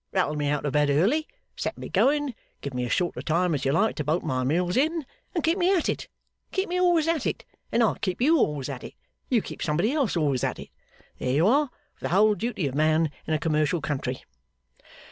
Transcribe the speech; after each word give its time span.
Rattle 0.13 0.35
me 0.35 0.49
out 0.49 0.65
of 0.65 0.73
bed 0.73 0.89
early, 0.89 1.27
set 1.55 1.77
me 1.77 1.87
going, 1.87 2.33
give 2.61 2.73
me 2.73 2.85
as 2.85 2.91
short 2.91 3.15
a 3.17 3.21
time 3.21 3.53
as 3.53 3.65
you 3.65 3.71
like 3.71 3.95
to 3.97 4.03
bolt 4.03 4.23
my 4.23 4.43
meals 4.43 4.75
in, 4.75 5.05
and 5.35 5.43
keep 5.43 5.59
me 5.59 5.71
at 5.77 5.89
it. 5.89 6.07
Keep 6.51 6.69
me 6.69 6.79
always 6.81 7.07
at 7.07 7.27
it, 7.27 7.45
and 7.71 7.83
I'll 7.83 7.93
keep 7.93 8.19
you 8.19 8.35
always 8.39 8.67
at 8.67 8.83
it, 8.83 8.95
you 9.29 9.43
keep 9.43 9.61
somebody 9.61 9.91
else 9.91 10.17
always 10.17 10.43
at 10.43 10.57
it. 10.57 10.69
There 11.19 11.29
you 11.29 11.45
are 11.45 11.65
with 11.93 11.99
the 12.01 12.09
Whole 12.09 12.33
Duty 12.33 12.65
of 12.65 12.73
Man 12.73 13.11
in 13.27 13.35
a 13.35 13.37
commercial 13.37 13.79
country. 13.79 14.23